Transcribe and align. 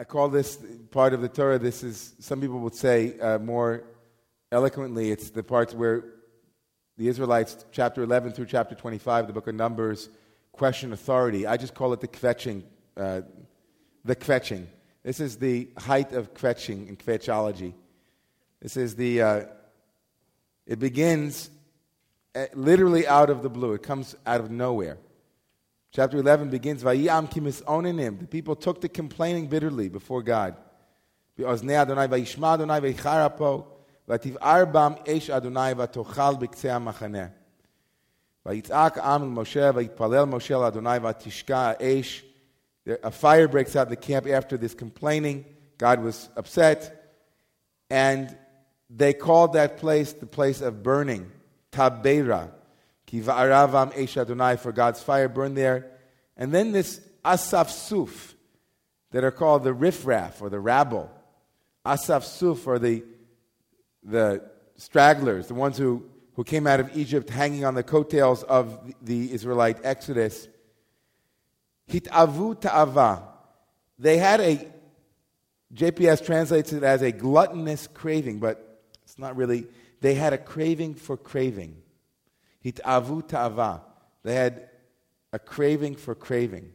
I 0.00 0.04
call 0.04 0.30
this 0.30 0.58
part 0.92 1.12
of 1.12 1.20
the 1.20 1.28
Torah, 1.28 1.58
this 1.58 1.82
is, 1.82 2.14
some 2.20 2.40
people 2.40 2.58
would 2.60 2.74
say 2.74 3.20
uh, 3.20 3.38
more 3.38 3.84
eloquently, 4.50 5.10
it's 5.10 5.28
the 5.28 5.42
parts 5.42 5.74
where 5.74 6.04
the 6.96 7.06
Israelites, 7.06 7.66
chapter 7.70 8.02
11 8.02 8.32
through 8.32 8.46
chapter 8.46 8.74
25, 8.74 9.26
the 9.26 9.34
book 9.34 9.46
of 9.46 9.56
Numbers, 9.56 10.08
question 10.52 10.94
authority. 10.94 11.46
I 11.46 11.58
just 11.58 11.74
call 11.74 11.92
it 11.92 12.00
the 12.00 12.08
kvetching, 12.08 12.62
uh, 12.96 13.20
the 14.02 14.16
kvetching. 14.16 14.68
This 15.02 15.20
is 15.20 15.36
the 15.36 15.68
height 15.76 16.14
of 16.14 16.32
kvetching 16.32 16.88
in 16.88 16.96
kvetchology. 16.96 17.74
This 18.62 18.78
is 18.78 18.96
the, 18.96 19.20
uh, 19.20 19.44
it 20.66 20.78
begins 20.78 21.50
uh, 22.34 22.46
literally 22.54 23.06
out 23.06 23.28
of 23.28 23.42
the 23.42 23.50
blue. 23.50 23.74
It 23.74 23.82
comes 23.82 24.16
out 24.24 24.40
of 24.40 24.50
nowhere. 24.50 24.96
Chapter 25.91 26.17
11 26.17 26.49
begins, 26.49 26.83
Vayam 26.83 27.31
kimis 27.31 27.63
onenim. 27.63 28.19
The 28.19 28.27
people 28.27 28.55
took 28.55 28.81
to 28.81 28.89
complaining 28.89 29.47
bitterly 29.47 29.89
before 29.89 30.21
God. 30.21 30.55
באוזני 31.37 31.81
אדוני 31.81 32.05
וישמע 32.09 32.53
אדוני 32.53 32.79
ויחר 32.81 33.25
אפו 33.25 33.63
ותבער 34.07 34.65
בם 34.65 34.93
אש 35.07 35.29
אדוני 35.29 35.71
ותאכל 35.77 36.35
בקצה 36.39 36.75
המחנה. 36.75 37.27
ויצעק 38.45 38.97
העם 38.97 39.23
אל 39.23 39.27
משה 39.27 39.71
ויתפלל 39.75 40.23
משה 40.23 40.55
אל 40.55 40.63
אדוני 40.63 40.97
ותשקע 41.03 41.57
האש. 41.57 42.23
A 43.03 43.11
fire 43.11 43.47
breaks 43.47 43.75
out 43.75 43.87
in 43.87 43.89
the 43.89 43.95
camp 43.95 44.27
after 44.27 44.57
this 44.57 44.75
complaining. 44.75 45.43
God 45.79 46.03
was 46.03 46.29
upset. 46.37 46.79
And 47.89 48.35
they 48.89 49.13
called 49.13 49.53
that 49.53 49.77
place 49.77 50.13
the 50.13 50.27
place 50.27 50.61
of 50.61 50.83
burning, 50.83 51.31
Tabera. 51.71 52.51
Ki 53.10 53.20
va'aravam 53.20 53.92
esh 53.96 54.16
Adonai, 54.16 54.56
for 54.56 54.70
God's 54.70 55.02
fire 55.02 55.28
burned 55.28 55.56
there. 55.56 55.90
And 56.36 56.52
then 56.54 56.70
this 56.70 57.00
Asaf 57.24 57.68
Suf, 57.68 58.36
that 59.10 59.24
are 59.24 59.32
called 59.32 59.64
the 59.64 59.74
riffraff 59.74 60.40
or 60.40 60.48
the 60.48 60.60
rabble. 60.60 61.10
Asaf 61.84 62.24
Suf 62.24 62.66
are 62.68 62.78
the, 62.78 63.02
the 64.04 64.48
stragglers, 64.76 65.48
the 65.48 65.54
ones 65.54 65.76
who, 65.76 66.04
who 66.34 66.44
came 66.44 66.68
out 66.68 66.78
of 66.78 66.96
Egypt 66.96 67.28
hanging 67.28 67.64
on 67.64 67.74
the 67.74 67.82
coattails 67.82 68.44
of 68.44 68.78
the, 69.02 69.32
Israelite 69.32 69.78
Exodus. 69.82 70.46
Hitavu 71.90 72.60
ta'ava. 72.60 73.24
They 73.98 74.18
had 74.18 74.40
a, 74.40 74.68
JPS 75.74 76.24
translates 76.24 76.72
it 76.72 76.84
as 76.84 77.02
a 77.02 77.10
gluttonous 77.10 77.88
craving, 77.88 78.38
but 78.38 78.84
it's 79.02 79.18
not 79.18 79.34
really, 79.34 79.66
they 80.00 80.14
had 80.14 80.32
a 80.32 80.38
craving 80.38 80.94
for 80.94 81.16
craving. 81.16 81.82
Hitavu 82.64 83.26
ta'ava. 83.26 83.82
They 84.22 84.34
had 84.34 84.68
a 85.32 85.38
craving 85.38 85.96
for 85.96 86.14
craving. 86.14 86.72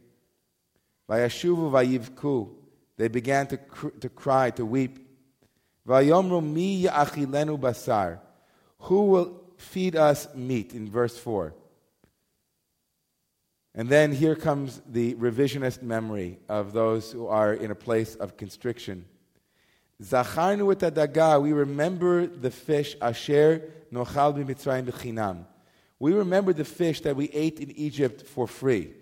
Vayashuvu 1.08 1.70
vayivku. 1.70 2.50
They 2.96 3.08
began 3.08 3.46
to, 3.48 3.56
cr- 3.56 3.88
to 4.00 4.08
cry, 4.08 4.50
to 4.52 4.64
weep. 4.64 4.98
Vayomru 5.86 6.42
mi 6.42 6.84
ya'achilenu 6.84 7.58
basar. 7.58 8.20
Who 8.80 9.04
will 9.06 9.44
feed 9.56 9.96
us 9.96 10.28
meat? 10.34 10.74
In 10.74 10.90
verse 10.90 11.16
4. 11.18 11.54
And 13.74 13.90
then 13.90 14.12
here 14.12 14.34
comes 14.34 14.80
the 14.88 15.14
revisionist 15.14 15.82
memory 15.82 16.38
of 16.48 16.72
those 16.72 17.12
who 17.12 17.26
are 17.26 17.52
in 17.52 17.70
a 17.70 17.74
place 17.74 18.14
of 18.14 18.38
constriction. 18.38 19.04
Zacharnu 20.02 20.82
et 20.82 21.42
we 21.42 21.52
remember 21.52 22.26
the 22.26 22.50
fish 22.50 22.96
asher 23.00 23.62
nochal 23.92 24.34
b'mitzrayim 24.34 24.86
b'chinam. 24.86 25.44
We 25.98 26.12
remember 26.12 26.52
the 26.52 26.64
fish 26.64 27.00
that 27.02 27.16
we 27.16 27.28
ate 27.30 27.60
in 27.60 27.70
Egypt 27.72 28.26
for 28.26 28.46
free. 28.46 28.92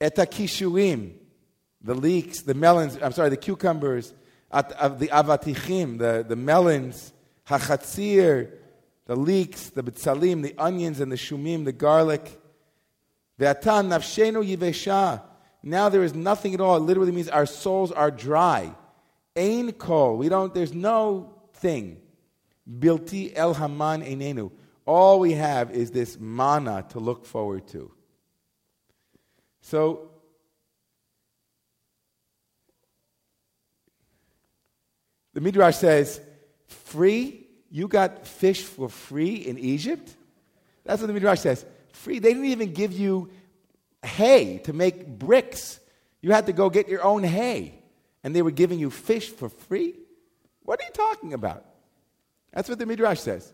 Etakishuim, 0.00 1.12
the 1.80 1.94
leeks, 1.94 2.40
the 2.42 2.54
melons, 2.54 2.98
I'm 3.00 3.12
sorry, 3.12 3.28
the 3.28 3.36
cucumbers, 3.36 4.12
at, 4.50 4.72
uh, 4.72 4.88
the 4.88 5.08
avatichim, 5.08 5.98
the, 5.98 6.24
the 6.26 6.34
melons, 6.36 7.12
hachatzir, 7.46 8.50
the 9.06 9.16
leeks, 9.16 9.70
the 9.70 9.82
bitzalim, 9.82 10.42
the 10.42 10.54
onions 10.58 11.00
and 11.00 11.10
the 11.10 11.16
shumim, 11.16 11.64
the 11.64 11.72
garlic. 11.72 12.40
Ve'atan 13.38 13.88
nafshenu 13.88 14.44
yivesha. 14.44 15.22
Now 15.62 15.88
there 15.88 16.02
is 16.02 16.14
nothing 16.14 16.54
at 16.54 16.60
all. 16.60 16.76
It 16.76 16.80
literally 16.80 17.12
means 17.12 17.28
our 17.28 17.46
souls 17.46 17.92
are 17.92 18.10
dry. 18.10 18.74
Ain 19.36 19.72
kol. 19.72 20.16
We 20.16 20.28
don't, 20.28 20.52
there's 20.52 20.74
no 20.74 21.34
thing. 21.54 22.00
Bilti 22.68 23.32
el 23.34 23.54
haman 23.54 24.02
enenu. 24.02 24.50
All 24.84 25.20
we 25.20 25.32
have 25.32 25.70
is 25.70 25.90
this 25.90 26.18
manna 26.18 26.84
to 26.90 26.98
look 26.98 27.24
forward 27.24 27.66
to. 27.68 27.92
So, 29.60 30.10
the 35.34 35.40
Midrash 35.40 35.76
says, 35.76 36.20
free? 36.66 37.46
You 37.70 37.88
got 37.88 38.26
fish 38.26 38.62
for 38.62 38.88
free 38.88 39.36
in 39.36 39.58
Egypt? 39.58 40.14
That's 40.84 41.00
what 41.00 41.06
the 41.06 41.12
Midrash 41.12 41.40
says. 41.40 41.64
Free. 41.92 42.18
They 42.18 42.30
didn't 42.30 42.46
even 42.46 42.72
give 42.72 42.92
you 42.92 43.30
hay 44.02 44.58
to 44.64 44.72
make 44.72 45.06
bricks. 45.06 45.78
You 46.20 46.32
had 46.32 46.46
to 46.46 46.52
go 46.52 46.68
get 46.70 46.88
your 46.88 47.02
own 47.02 47.22
hay. 47.22 47.78
And 48.24 48.34
they 48.34 48.42
were 48.42 48.50
giving 48.50 48.78
you 48.78 48.90
fish 48.90 49.30
for 49.30 49.48
free? 49.48 49.94
What 50.64 50.80
are 50.80 50.84
you 50.84 50.90
talking 50.92 51.32
about? 51.32 51.64
That's 52.52 52.68
what 52.68 52.78
the 52.78 52.86
Midrash 52.86 53.20
says. 53.20 53.52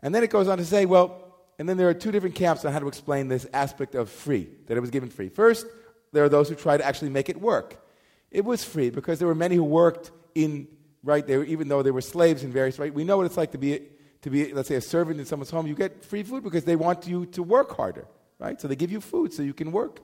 And 0.00 0.14
then 0.14 0.22
it 0.22 0.30
goes 0.30 0.48
on 0.48 0.58
to 0.58 0.64
say, 0.64 0.86
well, 0.86 1.34
and 1.58 1.68
then 1.68 1.76
there 1.76 1.88
are 1.88 1.94
two 1.94 2.10
different 2.10 2.34
camps 2.34 2.64
on 2.64 2.72
how 2.72 2.78
to 2.78 2.88
explain 2.88 3.28
this 3.28 3.46
aspect 3.52 3.94
of 3.94 4.08
free, 4.08 4.48
that 4.66 4.76
it 4.76 4.80
was 4.80 4.90
given 4.90 5.10
free. 5.10 5.28
First, 5.28 5.66
there 6.12 6.24
are 6.24 6.28
those 6.28 6.48
who 6.48 6.54
try 6.54 6.76
to 6.76 6.84
actually 6.84 7.10
make 7.10 7.28
it 7.28 7.40
work. 7.40 7.84
It 8.30 8.44
was 8.44 8.64
free 8.64 8.90
because 8.90 9.18
there 9.18 9.28
were 9.28 9.34
many 9.34 9.56
who 9.56 9.64
worked 9.64 10.10
in, 10.34 10.68
right, 11.02 11.26
they 11.26 11.36
were, 11.36 11.44
even 11.44 11.68
though 11.68 11.82
they 11.82 11.90
were 11.90 12.00
slaves 12.00 12.44
in 12.44 12.52
various, 12.52 12.78
right? 12.78 12.92
We 12.92 13.04
know 13.04 13.16
what 13.16 13.26
it's 13.26 13.36
like 13.36 13.52
to 13.52 13.58
be, 13.58 13.82
to 14.22 14.30
be, 14.30 14.52
let's 14.54 14.68
say, 14.68 14.76
a 14.76 14.80
servant 14.80 15.20
in 15.20 15.26
someone's 15.26 15.50
home. 15.50 15.66
You 15.66 15.74
get 15.74 16.04
free 16.04 16.22
food 16.22 16.44
because 16.44 16.64
they 16.64 16.76
want 16.76 17.06
you 17.06 17.26
to 17.26 17.42
work 17.42 17.76
harder, 17.76 18.06
right? 18.38 18.60
So 18.60 18.68
they 18.68 18.76
give 18.76 18.90
you 18.90 19.00
food 19.00 19.32
so 19.32 19.42
you 19.42 19.54
can 19.54 19.72
work. 19.72 20.00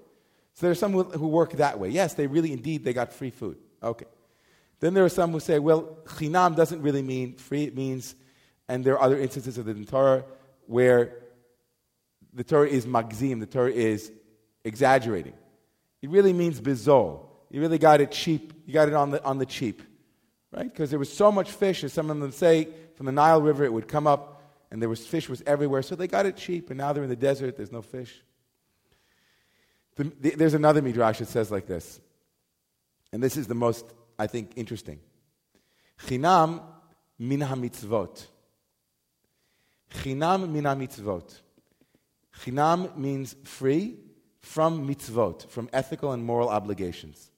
So 0.54 0.66
there 0.66 0.70
are 0.70 0.74
some 0.74 0.92
who 0.92 1.28
work 1.28 1.52
that 1.52 1.78
way. 1.78 1.90
Yes, 1.90 2.14
they 2.14 2.26
really, 2.26 2.52
indeed, 2.52 2.84
they 2.84 2.92
got 2.92 3.12
free 3.12 3.30
food. 3.30 3.58
Okay. 3.82 4.06
Then 4.80 4.94
there 4.94 5.04
are 5.04 5.10
some 5.10 5.32
who 5.32 5.40
say, 5.40 5.58
well, 5.58 5.98
chinam 6.04 6.54
doesn't 6.54 6.82
really 6.82 7.02
mean 7.02 7.36
free. 7.36 7.64
It 7.64 7.76
means, 7.76 8.14
and 8.68 8.84
there 8.84 8.94
are 8.94 9.02
other 9.02 9.18
instances 9.18 9.58
of 9.58 9.64
the 9.64 9.74
Torah 9.84 10.24
where 10.66 11.14
the 12.34 12.44
Torah 12.44 12.68
is 12.68 12.86
magzim, 12.86 13.40
the 13.40 13.46
Torah 13.46 13.70
is 13.70 14.12
exaggerating. 14.64 15.32
It 16.02 16.10
really 16.10 16.32
means 16.32 16.60
bizol. 16.60 17.26
You 17.50 17.60
really 17.60 17.78
got 17.78 18.00
it 18.00 18.10
cheap. 18.10 18.52
You 18.66 18.74
got 18.74 18.88
it 18.88 18.94
on 18.94 19.10
the, 19.10 19.24
on 19.24 19.38
the 19.38 19.46
cheap, 19.46 19.82
right? 20.52 20.70
Because 20.70 20.90
there 20.90 20.98
was 20.98 21.12
so 21.12 21.32
much 21.32 21.50
fish, 21.50 21.82
as 21.84 21.92
some 21.92 22.10
of 22.10 22.18
them 22.18 22.32
say, 22.32 22.68
from 22.96 23.06
the 23.06 23.12
Nile 23.12 23.40
River, 23.40 23.64
it 23.64 23.72
would 23.72 23.88
come 23.88 24.06
up, 24.06 24.42
and 24.70 24.82
there 24.82 24.88
was 24.88 25.06
fish 25.06 25.28
was 25.28 25.42
everywhere, 25.46 25.82
so 25.82 25.94
they 25.94 26.08
got 26.08 26.26
it 26.26 26.36
cheap. 26.36 26.70
And 26.70 26.78
now 26.78 26.92
they're 26.92 27.04
in 27.04 27.08
the 27.08 27.16
desert. 27.16 27.56
There's 27.56 27.72
no 27.72 27.82
fish. 27.82 28.22
The, 29.94 30.12
the, 30.20 30.30
there's 30.30 30.54
another 30.54 30.82
midrash 30.82 31.20
that 31.20 31.28
says 31.28 31.50
like 31.50 31.66
this, 31.66 32.00
and 33.12 33.22
this 33.22 33.36
is 33.38 33.46
the 33.46 33.54
most 33.54 33.86
I 34.18 34.26
think, 34.26 34.52
interesting. 34.56 35.00
Chinam 36.06 36.62
min 37.18 37.40
ha-mitzvot. 37.40 38.26
Chinam 39.90 40.50
min 40.50 40.64
ha-mitzvot. 40.64 41.40
Chinam 42.40 42.96
means 42.96 43.34
free 43.44 43.96
from 44.40 44.88
mitzvot, 44.88 45.48
from 45.48 45.68
ethical 45.72 46.12
and 46.12 46.24
moral 46.24 46.48
obligations. 46.48 47.30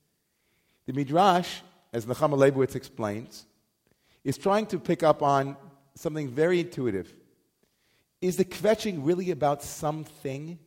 The 0.86 0.92
Midrash, 0.92 1.60
as 1.92 2.06
Nechama 2.06 2.36
Leibowitz 2.36 2.74
explains, 2.74 3.46
is 4.24 4.36
trying 4.36 4.66
to 4.66 4.78
pick 4.78 5.02
up 5.02 5.22
on 5.22 5.56
something 5.94 6.28
very 6.28 6.60
intuitive. 6.60 7.14
Is 8.20 8.36
the 8.36 8.44
kvetching 8.44 8.98
really 9.02 9.30
about 9.30 9.62
something? 9.62 10.58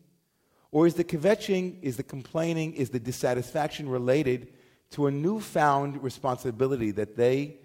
Or 0.72 0.88
is 0.88 0.96
the 0.96 1.04
kvetching, 1.04 1.82
is 1.82 1.98
the 1.98 2.04
complaining, 2.04 2.74
is 2.74 2.90
the 2.90 3.00
dissatisfaction 3.00 3.90
related 3.90 4.54
to 4.92 5.08
a 5.08 5.12
newfound 5.12 6.04
responsibility 6.04 6.92
that 6.92 7.16
they 7.16 7.58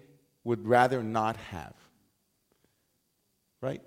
would 0.43 0.65
rather 0.65 1.03
not 1.03 1.37
have. 1.37 1.73
Right? 3.61 3.81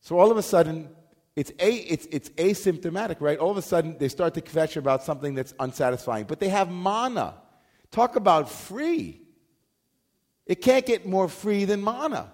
So 0.00 0.18
all 0.18 0.30
of 0.30 0.36
a 0.36 0.42
sudden, 0.42 0.88
it's, 1.36 1.50
a, 1.58 1.72
it's, 1.72 2.06
it's 2.10 2.28
asymptomatic, 2.30 3.20
right? 3.20 3.38
All 3.38 3.50
of 3.50 3.56
a 3.56 3.62
sudden, 3.62 3.96
they 3.98 4.08
start 4.08 4.34
to 4.34 4.40
kvetch 4.40 4.76
about 4.76 5.02
something 5.02 5.34
that's 5.34 5.54
unsatisfying. 5.58 6.24
But 6.24 6.40
they 6.40 6.48
have 6.48 6.70
manna. 6.70 7.34
Talk 7.90 8.16
about 8.16 8.50
free. 8.50 9.22
It 10.46 10.56
can't 10.56 10.84
get 10.84 11.06
more 11.06 11.28
free 11.28 11.64
than 11.64 11.84
manna. 11.84 12.32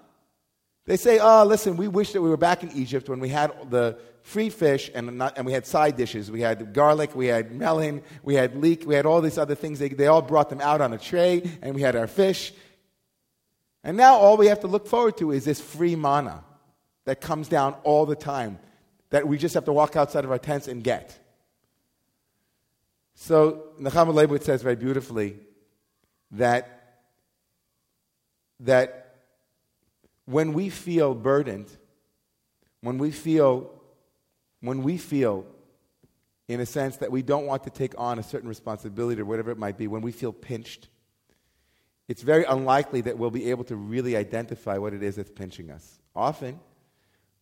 They 0.89 0.97
say, 0.97 1.19
oh, 1.19 1.45
listen, 1.45 1.77
we 1.77 1.87
wish 1.87 2.15
that 2.15 2.23
we 2.23 2.31
were 2.31 2.39
back 2.39 2.63
in 2.63 2.73
Egypt 2.73 3.11
when 3.11 3.21
we 3.21 3.29
had 3.29 3.53
the 3.69 3.99
free 4.23 4.49
fish 4.49 4.91
and, 4.95 5.19
not, 5.19 5.37
and 5.37 5.45
we 5.45 5.53
had 5.53 5.67
side 5.67 5.99
dishes. 5.99 6.31
We 6.31 6.41
had 6.41 6.73
garlic, 6.73 7.15
we 7.15 7.27
had 7.27 7.53
melon, 7.53 8.03
we 8.23 8.37
had 8.37 8.57
leek, 8.57 8.85
we 8.87 8.95
had 8.95 9.05
all 9.05 9.21
these 9.21 9.37
other 9.37 9.55
things. 9.55 9.81
They, 9.81 9.91
they 9.91 10.07
all 10.07 10.23
brought 10.23 10.49
them 10.49 10.63
out 10.63 10.81
on 10.81 10.95
a 10.95 10.99
tray, 10.99 11.43
and 11.61 11.75
we 11.75 11.83
had 11.83 11.95
our 11.95 12.07
fish. 12.07 12.55
And 13.85 13.99
now 13.99 14.15
all 14.15 14.39
we 14.39 14.47
have 14.47 14.61
to 14.61 14.67
look 14.67 14.87
forward 14.87 15.19
to 15.19 15.31
is 15.31 15.45
this 15.45 15.61
free 15.61 15.95
manna 15.95 16.43
that 17.05 17.21
comes 17.21 17.49
down 17.49 17.75
all 17.83 18.07
the 18.07 18.17
time 18.17 18.59
that 19.11 19.29
we 19.29 19.37
just 19.37 19.53
have 19.57 19.67
to 19.67 19.75
walk 19.75 19.95
outside 19.95 20.25
of 20.25 20.31
our 20.31 20.39
tents 20.39 20.69
and 20.69 20.83
get. 20.83 21.19
So 23.15 23.65
Nechama 23.79 24.15
Leibowitz 24.15 24.45
says 24.45 24.63
very 24.63 24.77
beautifully 24.77 25.37
that, 26.31 27.03
that 28.61 29.08
when 30.29 30.53
we 30.53 30.69
feel 30.69 31.15
burdened, 31.15 31.75
when 32.83 32.99
we 32.99 33.11
feel, 33.11 33.71
when 34.61 34.83
we 34.83 34.99
feel 34.99 35.47
in 36.49 36.61
a 36.61 36.67
sense 36.67 36.99
that 36.99 37.11
we 37.11 37.23
don't 37.23 37.47
want 37.47 37.65
to 37.65 37.71
take 37.71 37.95
on 37.97 38.19
a 38.19 38.23
certain 38.23 38.49
responsibility 38.49 39.23
or 39.23 39.25
whatever 39.25 39.51
it 39.51 39.57
might 39.57 39.79
be, 39.79 39.87
when 39.87 40.03
we 40.03 40.13
feel 40.13 40.33
pinched, 40.33 40.89
it's 42.09 42.21
very 42.21 42.45
unlikely 42.45 43.01
that 43.01 43.17
we'll 43.17 43.31
be 43.31 43.51
able 43.51 43.65
to 43.65 43.77
really 43.77 44.17
identify 44.17 44.77
what 44.77 44.93
it 44.93 45.03
is 45.03 45.17
that's 45.17 45.31
pinching 45.31 45.71
us. 45.71 45.99
Often, 46.15 46.61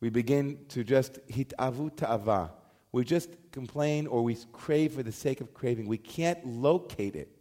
we 0.01 0.09
begin 0.09 0.59
to 0.69 0.85
just 0.85 1.19
hitavu 1.27 1.97
ta'ava. 1.97 2.53
We 2.93 3.05
just 3.05 3.31
complain 3.51 4.07
or 4.07 4.23
we 4.23 4.37
crave 4.53 4.93
for 4.93 5.03
the 5.03 5.11
sake 5.11 5.41
of 5.41 5.53
craving. 5.53 5.89
We 5.89 5.99
can't 5.99 6.47
locate 6.47 7.17
it. 7.17 7.37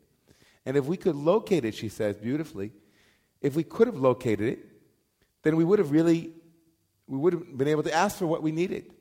And 0.66 0.76
if 0.76 0.86
we 0.86 0.98
could 0.98 1.16
locate 1.16 1.66
it, 1.66 1.76
she 1.76 1.90
says 1.90 2.18
beautifully, 2.18 2.72
if 3.42 3.56
we 3.56 3.64
could 3.64 3.86
have 3.86 3.98
located 3.98 4.48
it, 4.48 4.75
then 5.46 5.56
we 5.56 5.64
would 5.64 5.78
have 5.78 5.92
really, 5.92 6.32
we 7.08 7.18
would 7.20 7.34
have 7.34 7.56
been 7.56 7.68
able 7.68 7.84
to 7.84 7.94
ask 7.94 8.18
for 8.18 8.26
what 8.26 8.42
we 8.42 8.52
needed. 8.52 8.92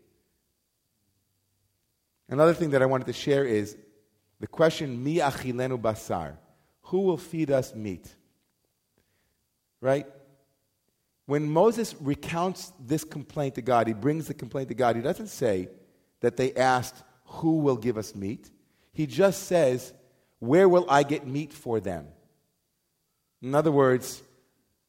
Another 2.29 2.53
thing 2.53 2.71
that 2.71 2.83
I 2.83 2.87
wanted 2.87 3.07
to 3.07 3.15
share 3.15 3.47
is 3.47 3.75
the 4.41 4.47
question, 4.47 5.03
Mi 5.03 5.17
achilenu 5.17 5.81
basar. 5.81 6.37
Who 6.83 7.01
will 7.01 7.17
feed 7.17 7.51
us 7.51 7.75
meat? 7.75 8.15
Right? 9.81 10.07
When 11.25 11.51
Moses 11.51 11.95
recounts 11.99 12.75
this 12.79 13.05
complaint 13.05 13.55
to 13.55 13.63
God, 13.63 13.87
he 13.87 13.95
brings 13.95 14.27
the 14.27 14.35
complaint 14.35 14.69
to 14.69 14.75
God, 14.75 14.97
he 14.97 15.03
doesn't 15.03 15.29
say 15.29 15.71
that 16.21 16.37
they 16.37 16.53
asked, 16.53 17.03
Who 17.25 17.61
will 17.61 17.79
give 17.79 17.97
us 17.97 18.15
meat? 18.15 18.51
He 18.93 19.07
just 19.07 19.45
says, 19.45 19.95
Where 20.41 20.69
will 20.69 20.85
I 20.91 21.05
get 21.05 21.27
meat 21.27 21.55
for 21.55 21.81
them? 21.81 22.09
In 23.41 23.55
other 23.55 23.73
words, 23.73 24.23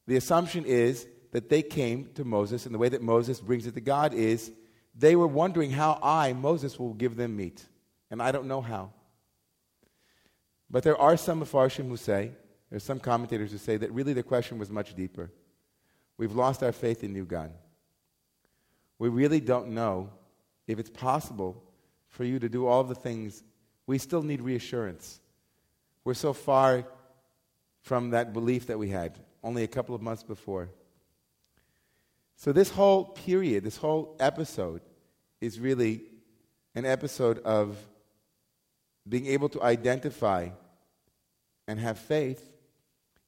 the 0.06 0.18
assumption 0.18 0.66
is 0.66 1.08
that 1.36 1.50
they 1.50 1.62
came 1.62 2.08
to 2.14 2.24
Moses, 2.24 2.66
and 2.66 2.74
the 2.74 2.80
way 2.80 2.88
that 2.88 3.02
Moses 3.02 3.42
brings 3.42 3.68
it 3.68 3.74
to 3.74 3.82
God 3.82 4.14
is 4.14 4.54
they 4.98 5.18
were 5.18 5.28
wondering 5.28 5.70
how 5.70 6.00
I, 6.02 6.32
Moses, 6.32 6.80
will 6.80 6.94
give 6.94 7.18
them 7.18 7.36
meat. 7.36 7.62
And 8.10 8.22
I 8.22 8.32
don't 8.32 8.48
know 8.48 8.62
how. 8.62 8.94
But 10.70 10.84
there 10.84 10.98
are 10.98 11.18
some 11.18 11.42
Mepharshim 11.42 11.90
who 11.90 11.98
say, 11.98 12.32
there's 12.70 12.86
some 12.86 13.02
commentators 13.02 13.52
who 13.52 13.58
say 13.58 13.76
that 13.76 13.92
really 13.92 14.14
the 14.14 14.24
question 14.24 14.58
was 14.58 14.70
much 14.70 14.96
deeper. 14.96 15.30
We've 16.18 16.34
lost 16.34 16.64
our 16.64 16.72
faith 16.72 17.04
in 17.04 17.14
you, 17.14 17.26
God. 17.26 17.52
We 18.98 19.10
really 19.10 19.42
don't 19.42 19.72
know 19.72 20.12
if 20.68 20.80
it's 20.80 20.90
possible 20.90 21.62
for 22.08 22.24
you 22.24 22.40
to 22.40 22.48
do 22.48 22.66
all 22.66 22.86
the 22.86 22.96
things. 22.96 23.44
We 23.88 23.98
still 23.98 24.24
need 24.24 24.40
reassurance. 24.40 25.20
We're 26.06 26.14
so 26.14 26.32
far 26.32 26.86
from 27.82 28.12
that 28.12 28.32
belief 28.32 28.68
that 28.68 28.80
we 28.80 28.88
had 28.88 29.20
only 29.44 29.64
a 29.64 29.68
couple 29.68 29.96
of 29.96 30.02
months 30.02 30.24
before. 30.24 30.70
So, 32.36 32.52
this 32.52 32.70
whole 32.70 33.06
period, 33.06 33.64
this 33.64 33.78
whole 33.78 34.16
episode, 34.20 34.82
is 35.42 35.60
really 35.60 36.02
an 36.74 36.86
episode 36.86 37.40
of 37.40 37.78
being 39.08 39.28
able 39.28 39.50
to 39.50 39.64
identify 39.64 40.50
and 41.68 41.80
have 41.80 41.98
faith 41.98 42.52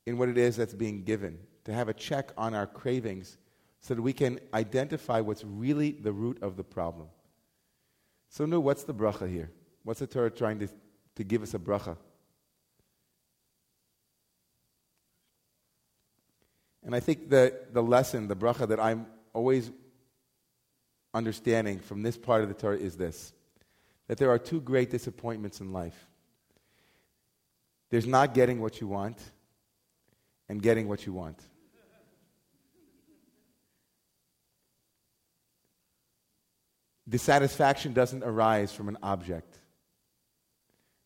in 0.06 0.18
what 0.18 0.30
it 0.30 0.38
is 0.38 0.56
that's 0.56 0.74
being 0.74 1.04
given, 1.04 1.38
to 1.66 1.74
have 1.74 1.90
a 1.90 1.94
check 1.94 2.32
on 2.38 2.54
our 2.54 2.68
cravings 2.68 3.38
so 3.80 3.94
that 3.94 4.02
we 4.02 4.14
can 4.14 4.40
identify 4.54 5.22
what's 5.22 5.44
really 5.44 5.92
the 5.92 6.12
root 6.12 6.42
of 6.42 6.58
the 6.58 6.64
problem. 6.64 7.08
So, 8.30 8.46
Nu, 8.46 8.60
what's 8.60 8.84
the 8.84 8.94
bracha 8.94 9.30
here? 9.32 9.52
What's 9.84 10.00
the 10.00 10.08
Torah 10.08 10.32
trying 10.32 10.60
to, 10.60 10.68
to 11.16 11.24
give 11.24 11.44
us 11.44 11.54
a 11.54 11.60
bracha? 11.60 11.98
And 16.88 16.96
I 16.96 17.00
think 17.02 17.30
that 17.30 17.74
the 17.74 17.84
lesson, 17.84 18.28
the 18.28 18.36
bracha 18.36 18.68
that 18.70 18.80
I'm 18.80 19.06
always 19.34 19.70
understanding 21.14 21.80
from 21.80 22.02
this 22.02 22.18
part 22.18 22.42
of 22.42 22.48
the 22.48 22.56
Torah 22.56 22.78
is 22.78 22.98
this 22.98 23.34
that 24.08 24.18
there 24.18 24.30
are 24.30 24.40
two 24.40 24.62
great 24.62 24.90
disappointments 24.90 25.60
in 25.60 25.74
life 25.74 26.08
there's 27.90 28.08
not 28.08 28.34
getting 28.34 28.62
what 28.62 28.82
you 28.82 28.88
want, 28.88 29.18
and 30.50 30.62
getting 30.62 30.88
what 30.88 31.06
you 31.06 31.14
want. 31.14 31.40
Dissatisfaction 37.08 37.94
doesn't 37.94 38.24
arise 38.24 38.74
from 38.74 38.90
an 38.90 38.98
object. 39.02 39.60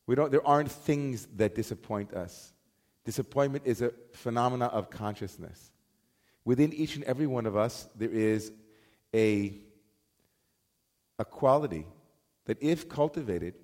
We 0.08 0.16
don't, 0.16 0.32
there 0.32 0.46
aren't 0.46 0.72
things 0.72 1.28
that 1.36 1.54
disappoint 1.54 2.14
us. 2.14 2.54
Disappointment 3.04 3.66
is 3.66 3.82
a 3.82 3.94
phenomena 4.14 4.66
of 4.66 4.90
consciousness. 4.90 5.72
Within 6.46 6.74
each 6.74 6.96
and 6.96 7.04
every 7.06 7.28
one 7.28 7.46
of 7.46 7.56
us, 7.56 7.88
there 7.96 8.10
is 8.10 8.52
a, 9.14 9.54
a 11.18 11.26
quality 11.26 11.86
that, 12.46 12.58
if 12.62 12.88
cultivated, 12.90 13.56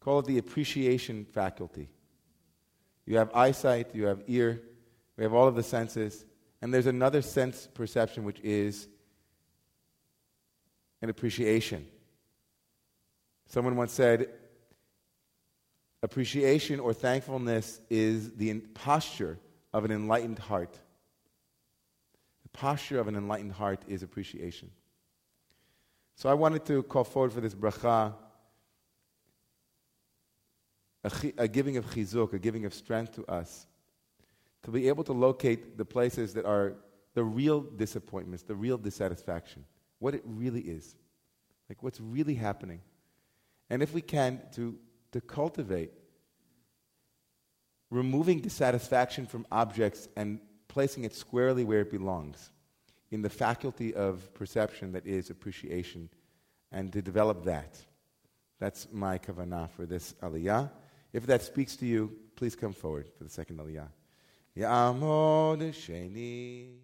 call 0.00 0.20
it 0.20 0.26
the 0.26 0.38
appreciation 0.38 1.24
faculty. 1.24 1.88
You 3.04 3.18
have 3.18 3.30
eyesight, 3.34 3.94
you 3.94 4.06
have 4.06 4.22
ear, 4.26 4.62
we 5.16 5.24
have 5.24 5.32
all 5.32 5.48
of 5.48 5.54
the 5.54 5.62
senses, 5.62 6.24
and 6.60 6.72
there's 6.74 6.86
another 6.86 7.22
sense 7.22 7.68
perception 7.72 8.24
which 8.24 8.40
is 8.40 8.88
an 11.02 11.10
appreciation. 11.10 11.86
Someone 13.46 13.76
once 13.76 13.92
said, 13.92 14.28
appreciation 16.02 16.80
or 16.80 16.92
thankfulness 16.92 17.80
is 17.90 18.32
the 18.34 18.54
posture 18.74 19.38
of 19.72 19.84
an 19.84 19.90
enlightened 19.90 20.38
heart. 20.38 20.78
The 22.42 22.48
posture 22.50 22.98
of 22.98 23.08
an 23.08 23.16
enlightened 23.16 23.52
heart 23.52 23.82
is 23.88 24.02
appreciation. 24.02 24.70
So 26.14 26.28
I 26.28 26.34
wanted 26.34 26.64
to 26.66 26.82
call 26.82 27.04
forward 27.04 27.32
for 27.32 27.40
this 27.40 27.54
bracha 27.54 28.14
a, 31.04 31.32
a 31.38 31.48
giving 31.48 31.76
of 31.76 31.86
chizuk, 31.86 32.32
a 32.32 32.38
giving 32.38 32.64
of 32.64 32.74
strength 32.74 33.14
to 33.14 33.24
us, 33.26 33.66
to 34.62 34.70
be 34.70 34.88
able 34.88 35.04
to 35.04 35.12
locate 35.12 35.76
the 35.78 35.84
places 35.84 36.34
that 36.34 36.44
are 36.44 36.74
the 37.14 37.22
real 37.22 37.60
disappointments, 37.60 38.42
the 38.42 38.54
real 38.54 38.76
dissatisfaction, 38.76 39.64
what 39.98 40.14
it 40.14 40.22
really 40.24 40.60
is, 40.60 40.96
like 41.68 41.82
what's 41.82 42.00
really 42.00 42.34
happening. 42.34 42.80
And 43.70 43.82
if 43.82 43.94
we 43.94 44.00
can, 44.00 44.40
to, 44.54 44.76
to 45.16 45.20
cultivate 45.22 45.92
removing 47.90 48.38
dissatisfaction 48.40 49.24
from 49.24 49.46
objects 49.50 50.08
and 50.14 50.40
placing 50.68 51.04
it 51.04 51.14
squarely 51.14 51.64
where 51.64 51.80
it 51.80 51.90
belongs, 51.90 52.50
in 53.10 53.22
the 53.22 53.30
faculty 53.30 53.94
of 53.94 54.34
perception 54.34 54.92
that 54.92 55.06
is 55.06 55.30
appreciation, 55.30 56.10
and 56.70 56.92
to 56.92 57.00
develop 57.00 57.44
that. 57.44 57.78
That's 58.60 58.88
my 58.92 59.16
kavanah 59.16 59.70
for 59.70 59.86
this 59.86 60.14
aliyah. 60.22 60.70
If 61.14 61.24
that 61.26 61.40
speaks 61.42 61.76
to 61.76 61.86
you, 61.86 62.14
please 62.34 62.54
come 62.54 62.74
forward 62.74 63.08
for 63.16 63.24
the 63.24 63.30
second 63.30 63.58
aliyah. 63.58 63.88
Ya'amod 64.54 65.62
sheni. 65.72 66.74